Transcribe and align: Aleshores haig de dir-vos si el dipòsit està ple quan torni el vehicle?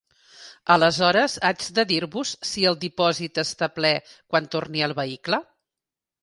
Aleshores 0.75 1.35
haig 1.49 1.65
de 1.79 1.85
dir-vos 1.91 2.31
si 2.53 2.65
el 2.71 2.79
dipòsit 2.85 3.37
està 3.45 3.69
ple 3.77 3.93
quan 4.15 4.49
torni 4.57 4.83
el 4.89 4.97
vehicle? 5.03 5.43